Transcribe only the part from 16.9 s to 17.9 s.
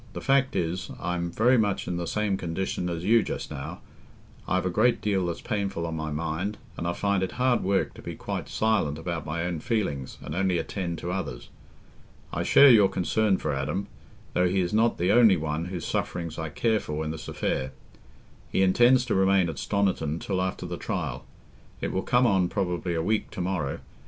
in this affair.